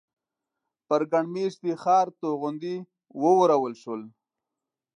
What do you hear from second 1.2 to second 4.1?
مېشتي ښار توغندي وورول شول.